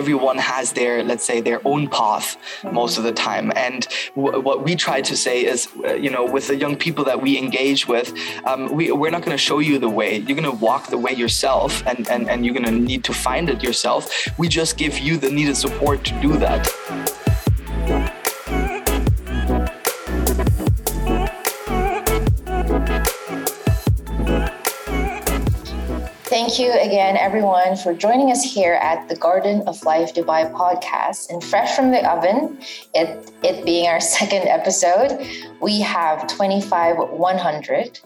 [0.00, 2.26] everyone has their, let's say, their own path
[2.80, 3.46] most of the time.
[3.66, 3.80] And
[4.16, 7.18] w- what we try to say is, uh, you know, with the young people that
[7.20, 8.08] we engage with,
[8.50, 10.10] um, we, we're not going to show you the way.
[10.24, 13.14] You're going to walk the way yourself and, and, and you're going to need to
[13.26, 14.02] find it yourself.
[14.38, 16.62] We just give you the needed support to do that.
[26.50, 31.30] Thank you again, everyone, for joining us here at the Garden of Life Dubai podcast.
[31.30, 32.58] And fresh from the oven,
[32.92, 35.24] it, it being our second episode,
[35.60, 38.00] we have 25 100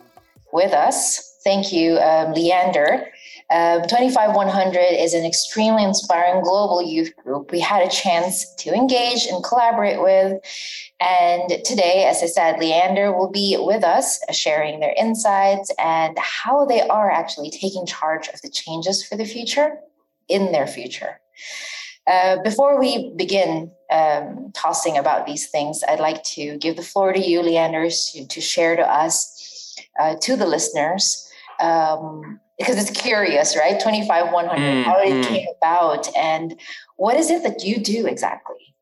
[0.52, 1.40] with us.
[1.42, 3.06] Thank you, um, Leander.
[3.54, 8.74] Um, 25 100 is an extremely inspiring global youth group we had a chance to
[8.74, 10.40] engage and collaborate with.
[11.00, 16.18] And today, as I said, Leander will be with us uh, sharing their insights and
[16.18, 19.76] how they are actually taking charge of the changes for the future
[20.26, 21.20] in their future.
[22.08, 27.12] Uh, before we begin um, tossing about these things, I'd like to give the floor
[27.12, 31.30] to you, Leander, to, to share to us, uh, to the listeners,
[31.60, 33.80] um, because it's curious, right?
[33.80, 35.24] 25 100, mm, how it mm.
[35.24, 36.58] came about, and
[36.96, 38.74] what is it that you do exactly?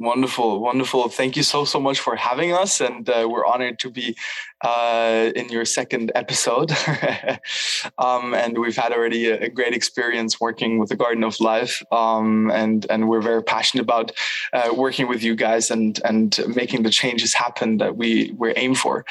[0.00, 1.10] Wonderful, wonderful.
[1.10, 2.80] Thank you so, so much for having us.
[2.80, 4.16] And uh, we're honored to be
[4.62, 6.72] uh, in your second episode.
[7.98, 11.82] um, and we've had already a, a, great experience working with the Garden of Life.
[11.92, 14.12] Um, and, and we're very passionate about
[14.54, 18.74] uh, working with you guys and, and making the changes happen that we, we aim
[18.74, 19.04] for.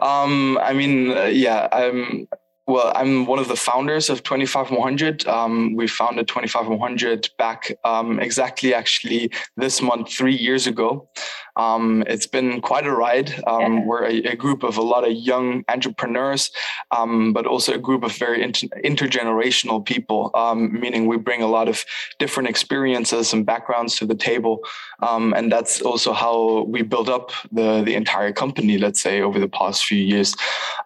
[0.00, 2.26] Um, I mean, uh, yeah, I'm,
[2.66, 5.26] well, I'm one of the founders of 25100.
[5.26, 11.08] Um, we founded 25100 back um, exactly actually this month, three years ago.
[11.56, 13.34] Um, it's been quite a ride.
[13.46, 13.84] Um, yeah.
[13.84, 16.50] We're a, a, group of a lot of young entrepreneurs,
[16.90, 21.46] um, but also a group of very inter- intergenerational people, um, meaning we bring a
[21.46, 21.84] lot of
[22.18, 24.60] different experiences and backgrounds to the table.
[25.00, 29.38] Um, and that's also how we built up the, the entire company, let's say, over
[29.38, 30.34] the past few years.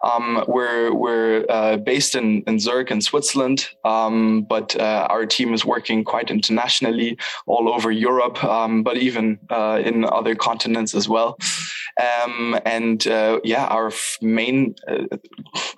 [0.03, 5.65] Um, we're we're uh, based in, in Zurich in Switzerland, but uh, our team is
[5.65, 11.37] working quite internationally all over Europe, but even uh, in other continents as well.
[11.99, 13.91] Um, and uh, yeah, our
[14.21, 15.17] main uh,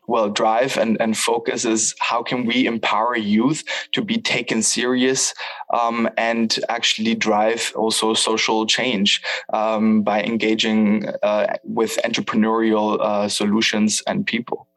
[0.08, 3.64] well drive and, and focus is how can we empower youth
[3.94, 5.34] to be taken serious
[5.74, 9.22] um, and actually drive also social change
[9.54, 14.68] um, by engaging uh, with entrepreneurial uh, solutions and people.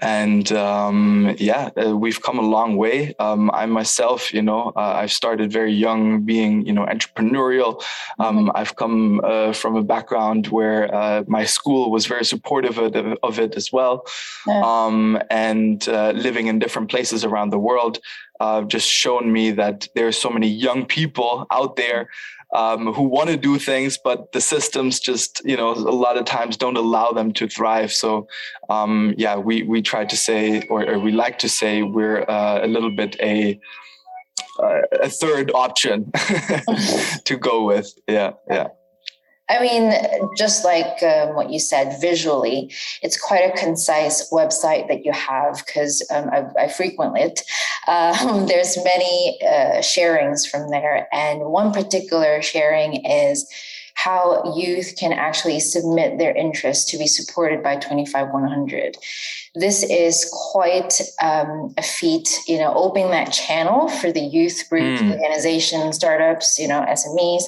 [0.00, 3.14] And um, yeah, uh, we've come a long way.
[3.18, 7.82] Um, I myself, you know, uh, I've started very young, being you know entrepreneurial.
[8.18, 8.50] Um, mm-hmm.
[8.54, 13.38] I've come uh, from a background where uh, my school was very supportive of, of
[13.38, 14.06] it as well.
[14.48, 17.98] Um, and uh, living in different places around the world.
[18.40, 22.08] Uh, just shown me that there are so many young people out there
[22.52, 26.24] um, who want to do things, but the systems just, you know, a lot of
[26.24, 27.92] times don't allow them to thrive.
[27.92, 28.28] So,
[28.68, 32.60] um, yeah, we we try to say, or, or we like to say, we're uh,
[32.62, 33.58] a little bit a
[34.62, 36.10] uh, a third option
[37.24, 37.92] to go with.
[38.06, 38.68] Yeah, yeah.
[39.48, 39.92] I mean,
[40.36, 42.72] just like um, what you said, visually,
[43.02, 47.42] it's quite a concise website that you have because um, I, I, frequent it.
[47.88, 53.44] Um, there's many uh, sharings from there, and one particular sharing is
[53.94, 58.96] how youth can actually submit their interest to be supported by 25100
[59.54, 65.00] this is quite um, a feat you know opening that channel for the youth group
[65.00, 65.12] mm.
[65.12, 67.44] organizations startups you know smes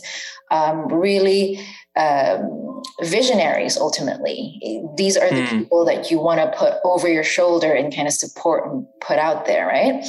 [0.50, 1.64] um, really
[1.96, 4.60] um, visionaries ultimately.
[4.96, 5.48] These are the mm.
[5.48, 9.18] people that you want to put over your shoulder and kind of support and put
[9.18, 10.04] out there right?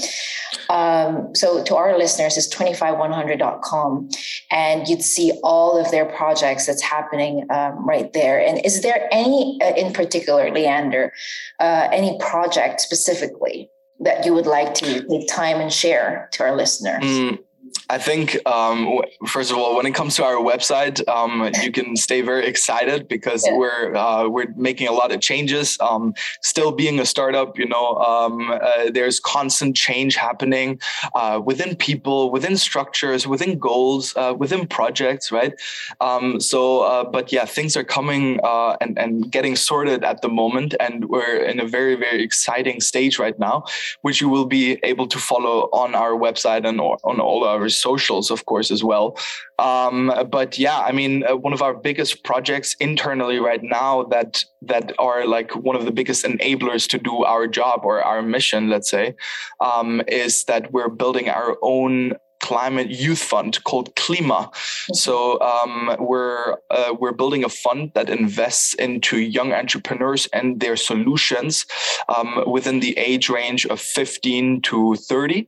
[0.69, 4.09] Um, so to our listeners it's 25100.com
[4.51, 8.39] and you'd see all of their projects that's happening um, right there.
[8.39, 11.13] And is there any uh, in particular leander
[11.59, 13.69] uh, any project specifically
[13.99, 17.03] that you would like to take time and share to our listeners?
[17.03, 17.39] Mm.
[17.89, 21.95] I think um, first of all, when it comes to our website, um, you can
[21.95, 23.55] stay very excited because yeah.
[23.55, 25.77] we're uh, we're making a lot of changes.
[25.79, 30.79] Um, still being a startup, you know, um, uh, there's constant change happening
[31.13, 35.53] uh, within people, within structures, within goals, uh, within projects, right?
[36.01, 40.29] Um, so, uh, but yeah, things are coming uh, and and getting sorted at the
[40.29, 43.63] moment, and we're in a very very exciting stage right now,
[44.01, 48.31] which you will be able to follow on our website and on all our socials,
[48.31, 49.17] of course, as well.
[49.59, 54.43] Um, but yeah, I mean, uh, one of our biggest projects internally right now that
[54.61, 58.69] that are like one of the biggest enablers to do our job or our mission,
[58.69, 59.15] let's say,
[59.59, 62.13] um, is that we're building our own
[62.45, 64.53] climate youth fund called Klima.
[64.93, 70.75] So um, we're uh, we're building a fund that invests into young entrepreneurs and their
[70.75, 71.65] solutions
[72.15, 75.47] um, within the age range of 15 to 30.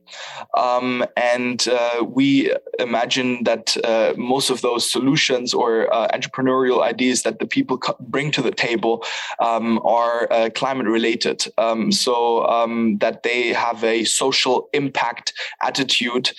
[0.56, 7.22] Um, and uh, we imagine that uh, most of those solutions or uh, entrepreneurial ideas
[7.22, 9.04] that the people bring to the table
[9.38, 11.46] um, are uh, climate related.
[11.58, 16.32] Um, so um, that they have a social impact attitude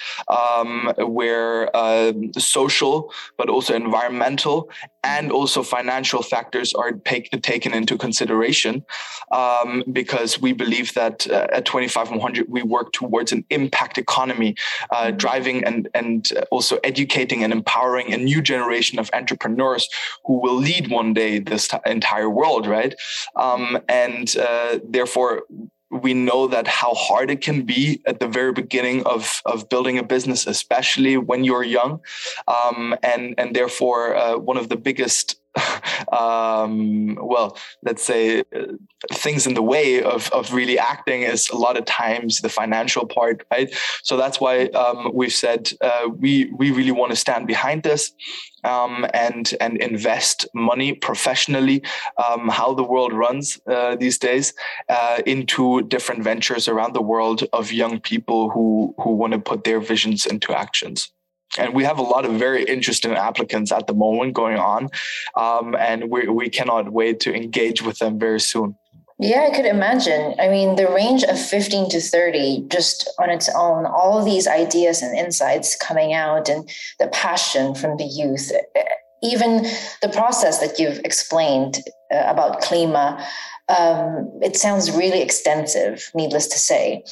[0.50, 4.70] um, where uh, social, but also environmental
[5.04, 8.84] and also financial factors are take, taken into consideration
[9.32, 14.56] um, because we believe that uh, at 25100 we work towards an impact economy
[14.92, 15.18] uh, mm-hmm.
[15.18, 19.88] driving and and also educating and empowering a new generation of entrepreneurs
[20.26, 22.96] who will lead one day this t- entire world right
[23.36, 25.44] um, and uh, therefore
[25.92, 29.98] we know that how hard it can be at the very beginning of, of building
[29.98, 32.00] a business, especially when you're young.
[32.48, 35.40] Um, and, and therefore, uh, one of the biggest
[36.12, 38.66] um, well, let's say uh,
[39.12, 43.06] things in the way of, of really acting is a lot of times the financial
[43.06, 43.74] part, right?
[44.04, 48.12] So that's why um, we've said uh, we we really want to stand behind this
[48.64, 51.84] um, and and invest money professionally,
[52.18, 54.54] um, how the world runs uh, these days,
[54.90, 59.64] uh, into different ventures around the world of young people who who want to put
[59.64, 61.12] their visions into actions
[61.58, 64.90] and we have a lot of very interesting applicants at the moment going on
[65.36, 68.76] um, and we, we cannot wait to engage with them very soon.
[69.22, 70.36] Yeah i could imagine.
[70.40, 75.02] I mean the range of 15 to 30 just on its own all these ideas
[75.02, 76.70] and insights coming out and
[77.00, 78.52] the passion from the youth
[79.22, 79.64] even
[80.02, 81.80] the process that you've explained
[82.14, 83.22] uh, about klima
[83.70, 87.04] um, it sounds really extensive, needless to say.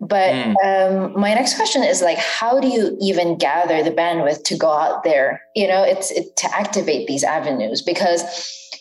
[0.00, 0.54] But mm.
[0.64, 4.70] um, my next question is like, how do you even gather the bandwidth to go
[4.70, 5.42] out there?
[5.56, 8.22] You know, it's it, to activate these avenues because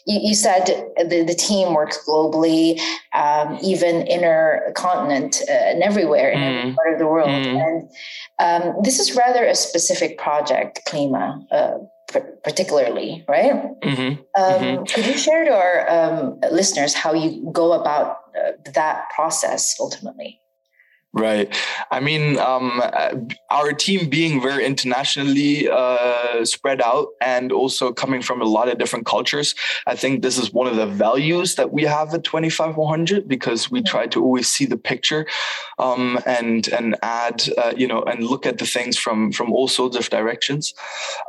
[0.06, 0.66] you, you said
[0.98, 2.80] the, the team works globally,
[3.14, 6.60] um, even intercontinent uh, and everywhere in mm.
[6.60, 7.30] every part of the world.
[7.30, 7.90] Mm.
[8.40, 11.46] And um, this is rather a specific project, Klima.
[11.52, 11.78] Uh,
[12.44, 13.54] particularly, right?
[13.82, 14.42] Mm-hmm.
[14.42, 14.84] Um, mm-hmm.
[14.86, 20.40] Could you share to our um, listeners how you go about uh, that process ultimately?
[21.16, 21.56] Right.
[21.92, 22.82] I mean, um,
[23.52, 28.80] our team being very internationally uh, spread out and also coming from a lot of
[28.80, 29.54] different cultures,
[29.86, 33.84] I think this is one of the values that we have at 25100 because we
[33.84, 35.28] try to always see the picture
[35.78, 39.68] um, and and add, uh, you know, and look at the things from from all
[39.68, 40.74] sorts of directions.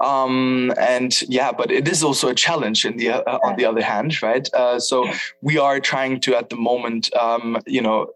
[0.03, 3.83] Um, and yeah, but it is also a challenge in the uh, on the other
[3.83, 4.49] hand, right?
[4.55, 5.07] Uh, so
[5.43, 8.07] we are trying to at the moment, um, you know,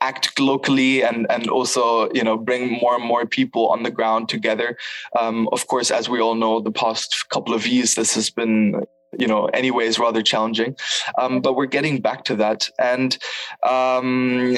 [0.00, 4.28] act locally and and also you know bring more and more people on the ground
[4.28, 4.76] together.
[5.18, 8.84] Um, of course, as we all know, the past couple of years this has been
[9.18, 10.74] you know anyways rather challenging
[11.18, 13.18] um, but we're getting back to that and
[13.62, 14.56] um,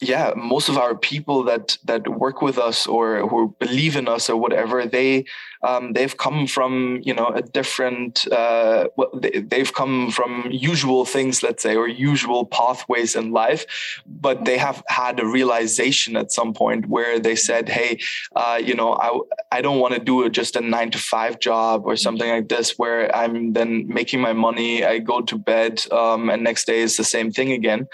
[0.00, 4.28] yeah most of our people that that work with us or who believe in us
[4.28, 5.24] or whatever they
[5.62, 11.62] um, they've come from you know a different uh, they've come from usual things let's
[11.62, 13.64] say or usual pathways in life
[14.06, 17.98] but they have had a realization at some point where they said hey
[18.36, 21.82] uh, you know I, I don't want to do just a nine to five job
[21.86, 26.28] or something like this where i'm then making my money i go to bed um,
[26.28, 27.86] and next day is the same thing again.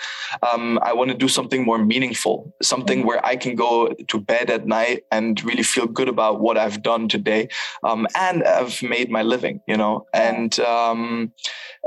[0.43, 4.50] Um, i want to do something more meaningful something where i can go to bed
[4.50, 7.49] at night and really feel good about what i've done today
[7.83, 11.33] um, and I've made my living, you know, and um,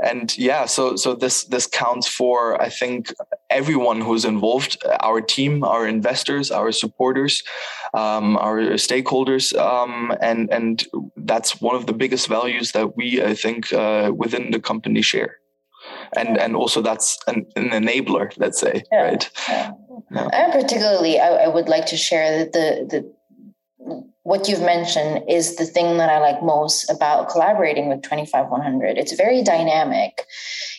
[0.04, 3.12] and yeah, so so this this counts for I think
[3.50, 7.42] everyone who's involved, our team, our investors, our supporters,
[7.94, 13.34] um, our stakeholders, um, and and that's one of the biggest values that we I
[13.34, 15.36] think uh, within the company share
[16.16, 19.72] and and also that's an, an enabler let's say yeah, right yeah.
[20.32, 25.56] And particularly I, I, would like to share that the the what you've mentioned is
[25.56, 28.98] the thing that I like most about collaborating with 25100.
[28.98, 30.26] It's very dynamic.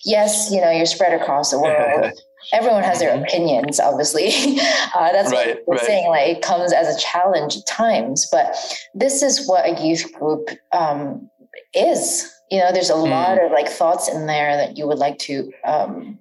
[0.06, 2.14] Yes, you know, you're spread across the world.
[2.54, 3.24] Everyone has their mm-hmm.
[3.24, 4.32] opinions, obviously.
[4.94, 5.86] Uh, that's right, what we're right.
[5.86, 6.08] saying.
[6.10, 8.58] Like it comes as a challenge at times, but
[8.94, 11.30] this is what a youth group um,
[11.74, 12.30] is.
[12.52, 13.10] You know, there's a mm.
[13.10, 16.20] lot of like thoughts in there that you would like to um,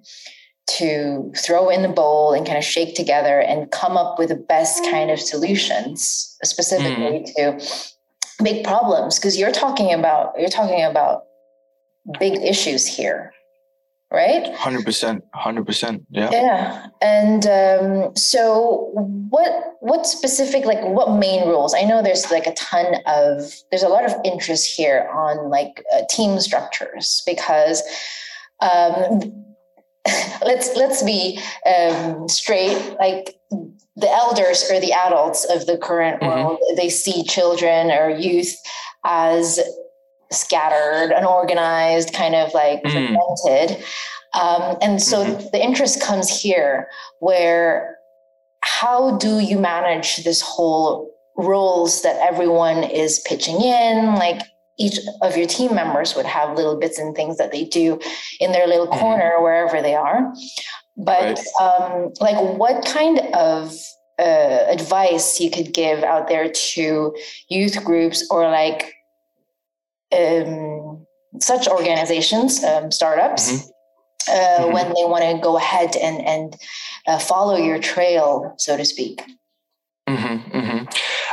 [0.77, 4.35] to throw in the bowl and kind of shake together and come up with the
[4.35, 7.35] best kind of solutions specifically mm.
[7.35, 11.23] to big problems because you're talking about you're talking about
[12.19, 13.33] big issues here
[14.11, 14.53] right?
[14.53, 16.29] 100% 100% yeah.
[16.31, 18.89] Yeah and um, so
[19.29, 21.73] what what specific like what main rules?
[21.73, 25.83] I know there's like a ton of there's a lot of interest here on like
[25.93, 27.81] uh, team structures because
[28.61, 29.19] um,
[30.45, 33.35] let's let's be um, straight like
[33.95, 36.43] the elders or the adults of the current mm-hmm.
[36.43, 38.55] world they see children or youth
[39.05, 39.59] as
[40.31, 42.91] scattered, unorganized, kind of like mm.
[42.91, 43.83] fragmented.
[44.33, 45.47] Um, and so mm-hmm.
[45.51, 46.87] the interest comes here
[47.19, 47.97] where
[48.63, 54.15] how do you manage this whole roles that everyone is pitching in?
[54.15, 54.41] Like
[54.77, 57.99] each of your team members would have little bits and things that they do
[58.39, 58.99] in their little mm-hmm.
[58.99, 60.33] corner, wherever they are.
[60.97, 61.81] But right.
[61.81, 63.75] um, like, what kind of
[64.19, 67.15] uh, advice you could give out there to
[67.49, 68.93] youth groups or like
[70.13, 71.05] um,
[71.39, 73.69] such organizations, um, startups, mm-hmm.
[74.29, 74.73] Uh, mm-hmm.
[74.73, 76.55] when they want to go ahead and and
[77.07, 79.23] uh, follow your trail, so to speak.
[80.07, 80.85] Mm-hmm, mm-hmm.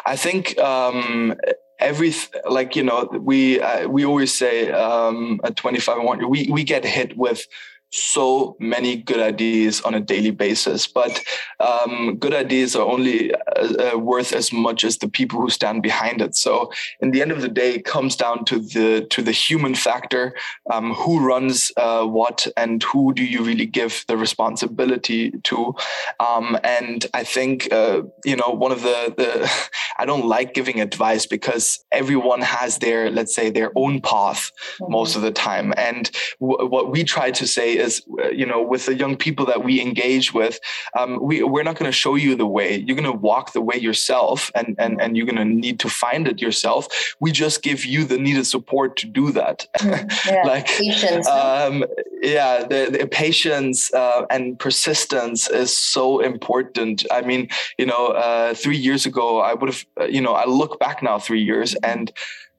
[0.06, 1.34] I think um,
[1.80, 2.14] every
[2.48, 7.16] like you know we uh, we always say um, at 25 we we get hit
[7.16, 7.46] with
[7.90, 11.22] so many good ideas on a daily basis, but
[11.60, 15.82] um, good ideas are only uh, uh, worth as much as the people who stand
[15.82, 16.36] behind it.
[16.36, 19.74] So, in the end of the day, it comes down to the to the human
[19.74, 20.34] factor:
[20.70, 25.74] um, who runs uh, what, and who do you really give the responsibility to?
[26.20, 29.50] Um, and I think uh, you know one of the the
[29.98, 34.92] I don't like giving advice because everyone has their let's say their own path mm-hmm.
[34.92, 38.86] most of the time, and w- what we try to say is, you know, with
[38.86, 40.60] the young people that we engage with,
[40.98, 42.76] um, we we're not going to show you the way.
[42.76, 45.88] You're going to walk the way yourself, and and and you're going to need to
[45.88, 46.88] find it yourself.
[47.20, 49.66] We just give you the needed support to do that.
[49.78, 51.26] Mm, yeah, like patience.
[51.26, 51.84] Um,
[52.22, 57.06] yeah, the, the patience uh, and persistence is so important.
[57.10, 60.44] I mean, you know, uh, three years ago, I would have, uh, you know, I
[60.46, 62.12] look back now three years and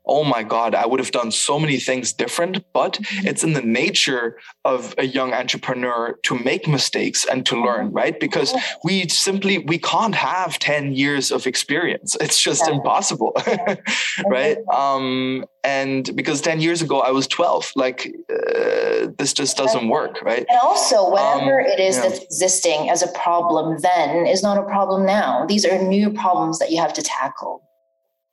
[0.06, 2.64] oh my God, I would have done so many things different.
[2.74, 3.28] But mm-hmm.
[3.28, 7.96] it's in the nature of a young entrepreneur to make mistakes and to learn, mm-hmm.
[7.96, 8.20] right?
[8.20, 8.54] Because
[8.84, 12.16] we simply we can't have 10 years of experience.
[12.20, 12.76] It's just yeah.
[12.76, 13.36] impossible.
[14.26, 14.58] right.
[14.68, 20.22] Um, and because 10 years ago I was 12, like uh, this just doesn't work,
[20.22, 20.46] right?
[20.50, 22.04] And also, whatever um, it is yeah.
[22.04, 25.46] that's existing as a problem then is not a problem now.
[25.46, 27.69] These are new problems that you have to tackle.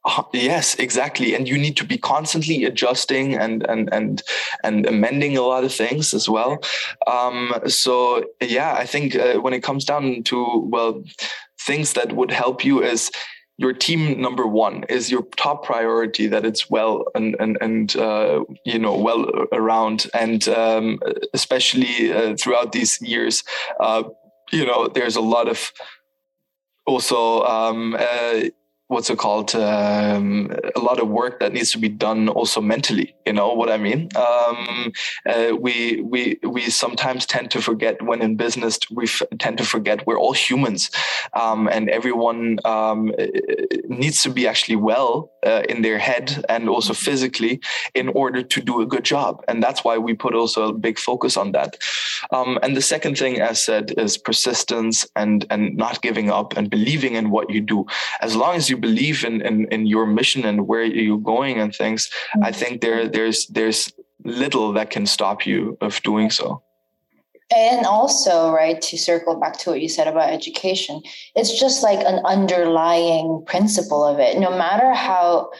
[0.06, 1.34] Uh, yes, exactly.
[1.34, 4.22] And you need to be constantly adjusting and and and
[4.62, 6.62] and amending a lot of things as well.
[7.08, 11.02] Um, so yeah, I think uh, when it comes down to well,
[11.60, 13.10] things that would help you is
[13.58, 18.44] your team number one is your top priority that it's well and and and uh,
[18.64, 21.00] you know well around and um,
[21.34, 23.42] especially uh, throughout these years
[23.80, 24.02] uh,
[24.52, 25.72] you know there's a lot of
[26.86, 28.42] also um, uh,
[28.88, 33.14] what's it called um, a lot of work that needs to be done also mentally
[33.26, 34.08] you know what i mean?
[34.16, 34.92] Um,
[35.26, 39.64] uh, we we we sometimes tend to forget when in business we f- tend to
[39.64, 40.90] forget we're all humans.
[41.32, 43.12] Um, and everyone um,
[43.88, 47.60] needs to be actually well uh, in their head and also physically
[47.94, 50.98] in order to do a good job and that's why we put also a big
[50.98, 51.76] focus on that
[52.32, 56.70] um, and the second thing as said is persistence and and not giving up and
[56.70, 57.86] believing in what you do
[58.20, 61.74] as long as you believe in, in, in your mission and where you're going and
[61.74, 62.10] things.
[62.42, 63.92] I think there there's there's
[64.24, 66.62] little that can stop you of doing so.
[67.54, 71.00] And also, right, to circle back to what you said about education,
[71.36, 74.38] it's just like an underlying principle of it.
[74.38, 75.50] No matter how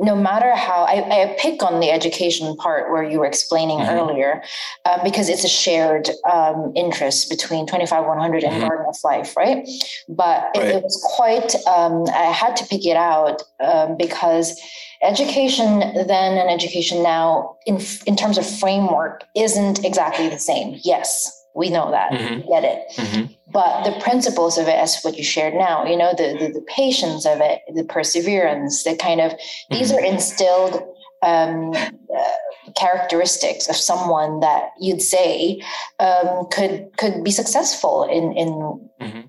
[0.00, 3.96] no matter how I, I, pick on the education part where you were explaining mm-hmm.
[3.96, 4.42] earlier
[4.84, 8.68] um, because it's a shared um, interest between 25 100 and mm-hmm.
[8.68, 9.68] garden of life right
[10.08, 10.66] but right.
[10.66, 14.60] It, it, was quite um, i had to pick it out um, because
[15.02, 21.34] education then and education now in, in terms of framework isn't exactly the same yes
[21.54, 22.36] we know that mm-hmm.
[22.36, 25.96] we get it mm-hmm but the principles of it as what you shared now you
[25.96, 29.32] know the, the, the patience of it the perseverance the kind of
[29.70, 30.04] these mm-hmm.
[30.04, 30.82] are instilled
[31.22, 35.60] um, uh, characteristics of someone that you'd say
[35.98, 38.48] um, could could be successful in in
[39.00, 39.20] mm-hmm.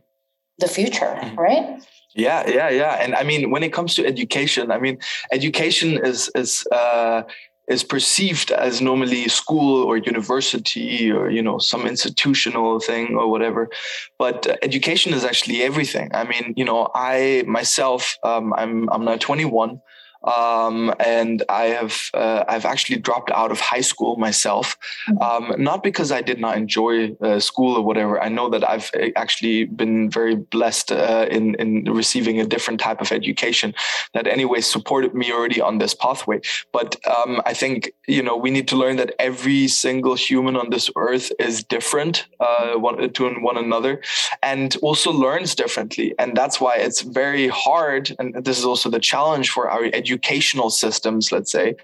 [0.59, 1.39] the future mm-hmm.
[1.39, 1.81] right
[2.15, 2.95] yeah yeah yeah.
[3.01, 4.97] And i mean when it comes to education i mean
[5.31, 7.23] education is is uh
[7.69, 13.69] is perceived as normally school or university or you know some institutional thing or whatever.
[14.17, 16.09] But uh, education is actually everything.
[16.13, 19.79] I mean you know i myself um, i'm i'm now 21
[20.23, 24.77] um, and I have uh, I've actually dropped out of high school myself,
[25.09, 25.21] mm-hmm.
[25.21, 28.21] um, not because I did not enjoy uh, school or whatever.
[28.21, 32.79] I know that I've uh, actually been very blessed uh, in in receiving a different
[32.79, 33.73] type of education
[34.13, 36.41] that anyway supported me already on this pathway.
[36.73, 40.69] But um, I think you know we need to learn that every single human on
[40.69, 44.01] this earth is different uh, one, to one another,
[44.43, 48.13] and also learns differently, and that's why it's very hard.
[48.19, 51.75] And this is also the challenge for our education educational systems, let's say,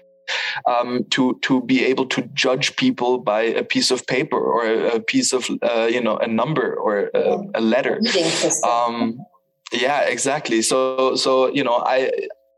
[0.66, 4.96] um, to to be able to judge people by a piece of paper or a,
[4.96, 8.00] a piece of uh, you know a number or a, a letter.
[8.64, 9.18] Um,
[9.72, 10.62] yeah, exactly.
[10.62, 12.10] So so you know I.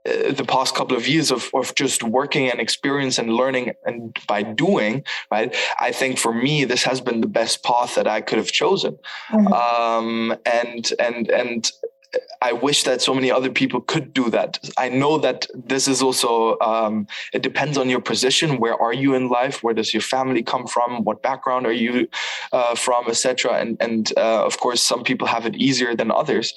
[0.07, 4.17] Uh, the past couple of years of, of just working and experience and learning and
[4.29, 8.21] by doing right i think for me this has been the best path that i
[8.21, 8.97] could have chosen
[9.31, 9.53] mm-hmm.
[9.53, 11.73] um, and and and
[12.41, 14.59] I wish that so many other people could do that.
[14.79, 18.59] I know that this is also um, it depends on your position.
[18.59, 19.63] Where are you in life?
[19.63, 21.05] Where does your family come from?
[21.05, 22.09] What background are you
[22.53, 23.53] uh, from, etc.
[23.55, 26.55] And and uh, of course, some people have it easier than others.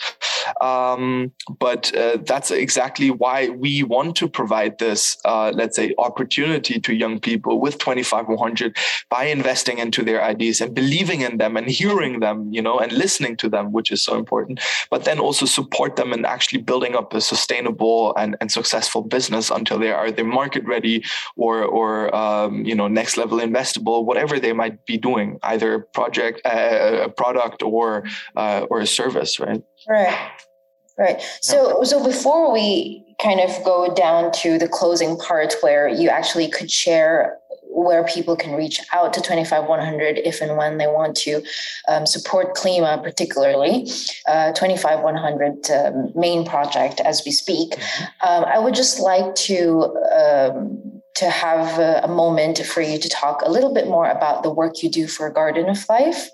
[0.59, 6.79] Um, but uh, that's exactly why we want to provide this, uh, let's say, opportunity
[6.79, 8.75] to young people with 25100
[9.09, 12.91] by investing into their ideas and believing in them and hearing them, you know, and
[12.91, 14.59] listening to them, which is so important.
[14.89, 19.49] But then also support them in actually building up a sustainable and, and successful business
[19.49, 21.03] until they are the market ready
[21.35, 26.41] or or um, you know next level investable, whatever they might be doing, either project,
[26.45, 28.03] uh, a product, or
[28.35, 29.61] uh, or a service, right?
[29.87, 30.17] Right.
[30.97, 31.21] Right.
[31.41, 36.49] So so before we kind of go down to the closing part where you actually
[36.49, 37.37] could share
[37.81, 41.43] where people can reach out to 25100 if and when they want to
[41.87, 43.87] um, support Klima, particularly
[44.27, 47.71] uh, 25100 um, main project as we speak.
[47.71, 48.27] Mm-hmm.
[48.27, 53.41] Um, I would just like to um, to have a, moment for you to talk
[53.41, 56.29] a little bit more about the work you do for Garden of Life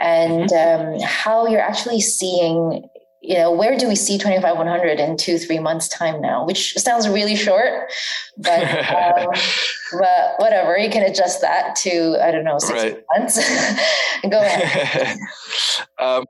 [0.00, 0.94] and mm-hmm.
[0.94, 2.88] um, how you're actually seeing
[3.22, 6.44] you know, where do we see 25100 in two, three months' time now?
[6.44, 7.92] Which sounds really short,
[8.36, 9.28] but, um,
[9.92, 13.04] but whatever, you can adjust that to, I don't know, six right.
[13.16, 13.36] months.
[14.28, 15.16] Go ahead.
[16.00, 16.24] um,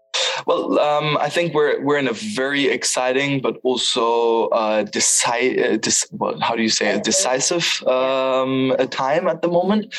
[0.47, 5.77] well, um, I think we're we're in a very exciting but also uh, decide, uh,
[5.77, 7.05] dis- well, how do you say it?
[7.05, 7.83] decisive.
[7.87, 9.95] Um, time at the moment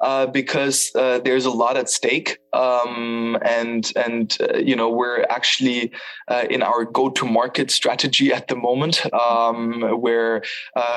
[0.00, 5.24] uh, because uh, there's a lot at stake, um, and and uh, you know we're
[5.30, 5.92] actually
[6.28, 10.42] uh, in our go-to-market strategy at the moment, um, where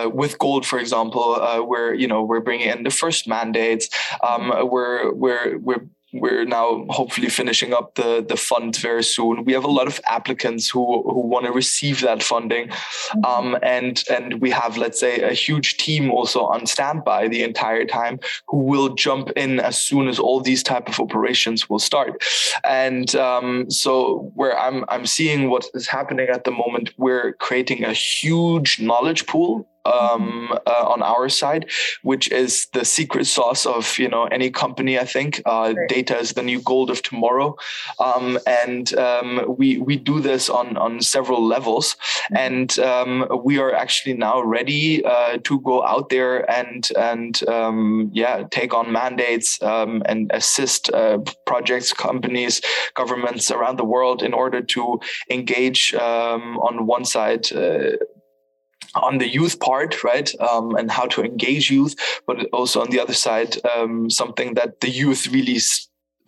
[0.06, 3.90] with GOL, for example, we're you know we're bringing in the first mandates,
[4.22, 9.45] um, we're we're we're we're now hopefully finishing up the the fund very soon.
[9.45, 13.26] We have a lot of applicants who who want to receive that funding, mm-hmm.
[13.26, 17.86] um, and and we have let's say a huge team also on standby the entire
[17.86, 22.24] time who will jump in as soon as all these type of operations will start.
[22.63, 27.84] And um, so where I'm I'm seeing what is happening at the moment, we're creating
[27.84, 31.70] a huge knowledge pool um, uh, on our side,
[32.04, 35.00] which is the secret sauce of you know any company.
[35.00, 37.56] I think uh, data is the new gold of tomorrow,
[38.00, 42.38] um, and um, we we do this on on several levels, mm-hmm.
[42.38, 48.10] and um, we are actually now ready uh, to go out there and and um,
[48.13, 52.62] yeah take on mandates um, and assist uh, projects, companies,
[52.96, 57.92] governments around the world in order to engage on one side uh,
[58.95, 62.99] on the youth part, right, um, and how to engage youth, but also on the
[62.99, 65.60] other side, um, something that the youth really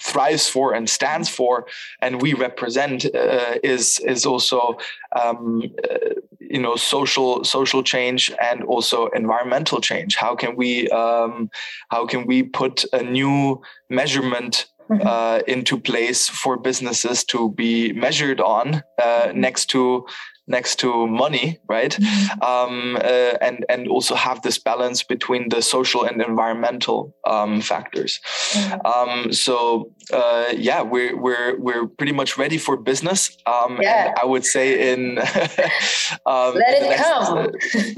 [0.02, 1.66] thrives for and stands for,
[2.02, 4.78] and we represent uh, is is also
[5.22, 5.98] um, uh,
[6.40, 10.16] you know social social change and also environmental change.
[10.16, 11.50] How can we um,
[11.90, 15.08] how can we put a new measurement mm-hmm.
[15.08, 20.06] uh, into place for businesses to be measured on uh, next to
[20.48, 21.92] next to money, right?
[21.92, 22.42] Mm-hmm.
[22.42, 28.20] Um, uh, and and also have this balance between the social and environmental um, factors.
[28.52, 28.86] Mm-hmm.
[28.86, 33.38] Um, so uh, yeah, we're we're we're pretty much ready for business.
[33.46, 34.08] Um, yeah.
[34.08, 35.18] And I would say in
[36.26, 37.38] um, let it next, come.
[37.38, 37.48] Uh,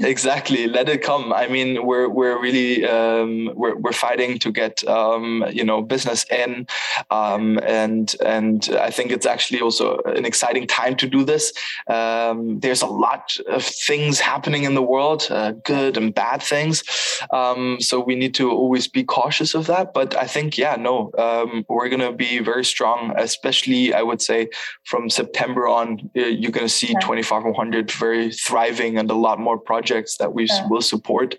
[0.06, 1.32] exactly, let it come.
[1.32, 6.24] I mean, we're we're really um, we're we're fighting to get um, you know business
[6.30, 6.66] in,
[7.10, 11.52] um, and and I think it's actually also an exciting time to do this.
[11.88, 16.82] Um, there's a lot of things happening in the world, uh, good and bad things.
[17.30, 19.94] Um, so we need to always be cautious of that.
[19.94, 24.20] But I think yeah, no, um, we're going to be very strong, especially I would
[24.20, 24.48] say
[24.84, 26.10] from September on.
[26.14, 27.00] You're going to see yeah.
[27.00, 30.66] 25100 very thriving and a lot more projects that we yeah.
[30.68, 31.36] will support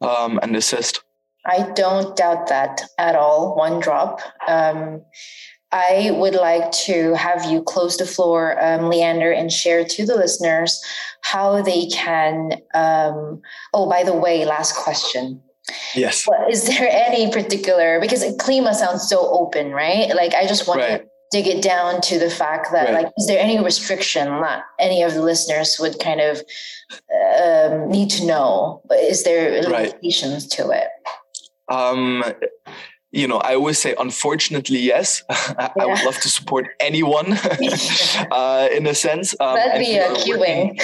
[0.00, 1.02] um, and assist.
[1.46, 4.20] I don't doubt that at all, one drop.
[4.46, 5.02] Um,
[5.72, 10.16] I would like to have you close the floor, um, Leander, and share to the
[10.16, 10.82] listeners
[11.22, 12.54] how they can.
[12.74, 13.40] Um,
[13.72, 15.40] oh, by the way, last question.
[15.94, 16.26] Yes.
[16.50, 20.14] Is there any particular because Klima sounds so open, right?
[20.14, 21.02] Like I just want right.
[21.02, 23.04] to dig it down to the fact that right.
[23.04, 26.38] like is there any restriction that any of the listeners would kind of
[27.42, 28.82] um, need to know?
[28.90, 30.50] Is there limitations right.
[30.52, 30.88] to it?
[31.68, 32.24] Um,
[33.12, 35.24] you know, I always say, unfortunately, yes.
[35.28, 35.82] I, yeah.
[35.82, 37.32] I would love to support anyone
[38.30, 39.34] uh, in a sense.
[39.40, 40.78] Um, That'd be a queuing.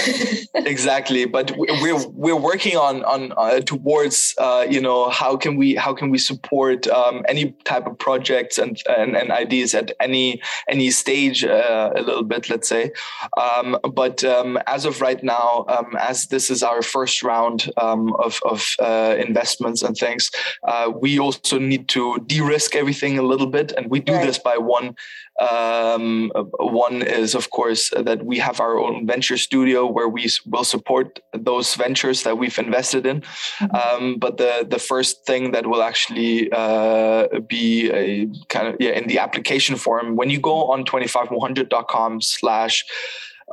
[0.54, 5.76] exactly, but we're we're working on on uh, towards uh, you know how can we
[5.76, 10.42] how can we support um, any type of projects and, and, and ideas at any
[10.68, 12.90] any stage uh, a little bit, let's say.
[13.36, 18.14] Um, but um, as of right now, um, as this is our first round um,
[18.16, 20.30] of of uh, investments and things,
[20.64, 24.26] uh, we also need to de-risk everything a little bit and we do right.
[24.26, 24.94] this by one
[25.40, 30.64] um, one is of course that we have our own venture studio where we will
[30.64, 33.76] support those ventures that we've invested in mm-hmm.
[33.76, 38.90] um, but the the first thing that will actually uh, be a kind of yeah
[38.90, 42.84] in the application form when you go on 25100.com slash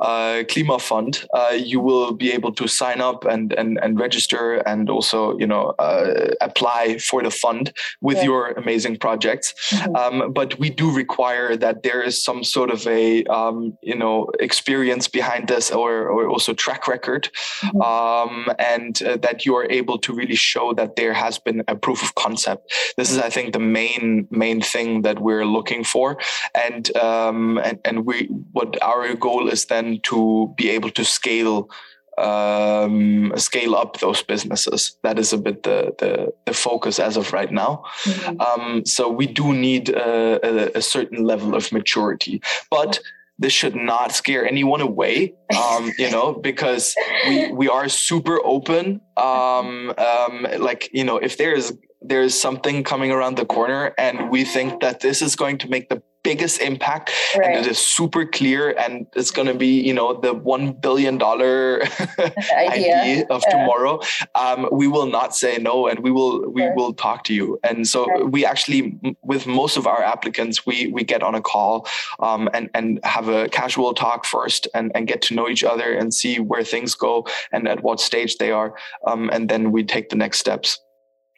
[0.00, 4.54] uh, Klima Fund, uh, you will be able to sign up and and, and register
[4.66, 8.24] and also you know uh, apply for the fund with yeah.
[8.24, 9.54] your amazing projects.
[9.70, 9.96] Mm-hmm.
[9.96, 14.30] Um, but we do require that there is some sort of a um, you know
[14.40, 17.30] experience behind this or or also track record,
[17.60, 17.80] mm-hmm.
[17.80, 21.76] um, and uh, that you are able to really show that there has been a
[21.76, 22.72] proof of concept.
[22.96, 26.18] This is, I think, the main main thing that we're looking for,
[26.54, 31.04] and um, and and we what our goal is then then to be able to
[31.04, 31.68] scale
[32.16, 34.96] um, scale up those businesses.
[35.02, 37.84] That is a bit the the, the focus as of right now.
[38.04, 38.40] Mm-hmm.
[38.40, 43.00] Um, so we do need a, a, a, certain level of maturity, but
[43.38, 45.34] this should not scare anyone away.
[45.56, 46.94] Um, you know, because
[47.26, 49.00] we we are super open.
[49.16, 53.92] Um, um, like you know, if there is there is something coming around the corner,
[53.98, 57.54] and we think that this is going to make the biggest impact right.
[57.54, 61.18] and it is super clear and it's going to be you know the one billion
[61.18, 61.82] dollar
[62.56, 62.96] idea.
[63.00, 63.26] idea.
[63.30, 63.52] of yeah.
[63.52, 64.00] tomorrow
[64.34, 66.74] um, we will not say no and we will we sure.
[66.74, 68.30] will talk to you and so right.
[68.30, 71.86] we actually with most of our applicants we we get on a call
[72.20, 75.92] um, and and have a casual talk first and and get to know each other
[75.92, 78.74] and see where things go and at what stage they are
[79.06, 80.80] um, and then we take the next steps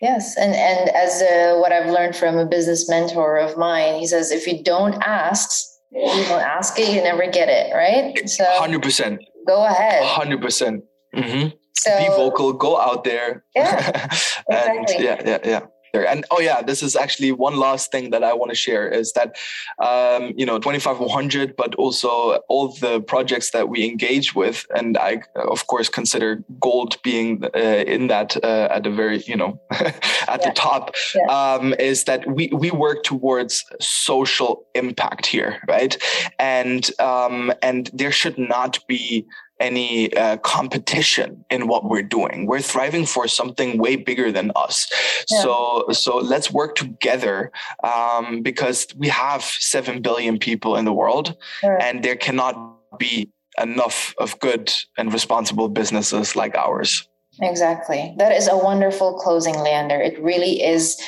[0.00, 4.06] Yes, and and as uh, what I've learned from a business mentor of mine, he
[4.06, 5.50] says if you don't ask,
[5.90, 8.28] you don't ask it, you never get it, right?
[8.28, 9.22] So hundred percent.
[9.46, 10.04] Go ahead.
[10.04, 10.84] Hundred percent.
[11.14, 11.48] Mm-hmm.
[11.76, 13.44] So be vocal, go out there.
[13.54, 14.08] Yeah,
[14.50, 15.04] and exactly.
[15.04, 15.75] yeah, yeah, yeah there.
[16.04, 19.12] And oh yeah, this is actually one last thing that I want to share is
[19.12, 19.36] that
[19.78, 25.22] um, you know 25100, but also all the projects that we engage with, and I
[25.34, 29.94] of course consider GOL being uh, in that uh, at the very you know at
[30.28, 30.36] yeah.
[30.36, 31.54] the top, yeah.
[31.54, 35.96] um, is that we we work towards social impact here, right?
[36.38, 39.26] And um, and there should not be
[39.60, 42.46] any uh, competition in what we're doing.
[42.46, 44.90] We're thriving for something way bigger than us.
[45.30, 45.42] Yeah.
[45.42, 47.50] So so let's work together
[47.82, 51.80] um, because we have seven billion people in the world, sure.
[51.80, 57.08] and there cannot be enough of good and responsible businesses like ours.
[57.40, 58.14] Exactly.
[58.18, 60.00] That is a wonderful closing, Leander.
[60.00, 61.00] It really is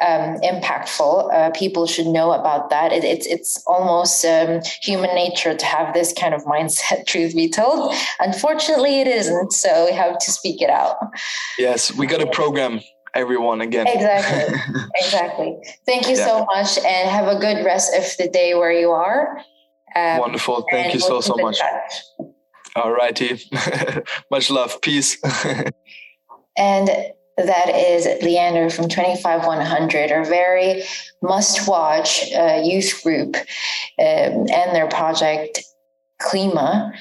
[0.00, 1.32] um, impactful.
[1.32, 2.92] Uh, people should know about that.
[2.92, 7.06] It, it's it's almost um, human nature to have this kind of mindset.
[7.06, 9.52] Truth be told, unfortunately, it isn't.
[9.52, 10.96] So we have to speak it out.
[11.58, 12.80] Yes, we got to program
[13.14, 13.86] everyone again.
[13.86, 14.60] Exactly.
[14.96, 15.56] exactly.
[15.86, 16.26] Thank you yeah.
[16.26, 19.38] so much, and have a good rest of the day where you are.
[19.94, 20.66] Um, Wonderful.
[20.70, 21.58] Thank you so so much.
[22.76, 23.40] All righty.
[24.30, 24.80] much love.
[24.82, 25.18] Peace.
[26.56, 26.90] and
[27.36, 30.84] that is Leander from 25100, a very
[31.22, 35.64] must watch uh, youth group um, and their project
[36.22, 36.92] Klima,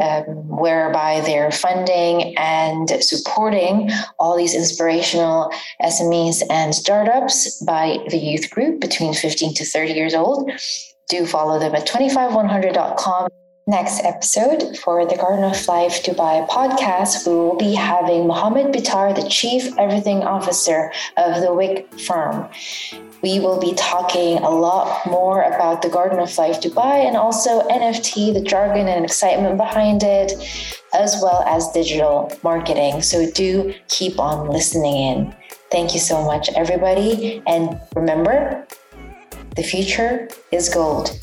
[0.00, 5.52] um, whereby they're funding and supporting all these inspirational
[5.82, 10.50] SMEs and startups by the youth group between 15 to 30 years old.
[11.08, 13.28] Do follow them at 25100.com
[13.68, 19.14] Next episode for the Garden of Life Dubai podcast, we will be having Mohammed Bitar,
[19.14, 22.48] the Chief Everything Officer of the WIC firm.
[23.22, 27.60] we will be talking a lot more about the Garden of Life Dubai and also
[27.68, 30.32] NFT, the jargon and excitement behind it,
[30.92, 33.00] as well as digital marketing.
[33.00, 35.36] So do keep on listening in.
[35.70, 37.40] Thank you so much, everybody.
[37.46, 38.66] And remember,
[39.54, 41.16] the future is gold.